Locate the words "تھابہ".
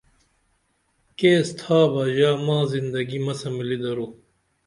1.59-2.03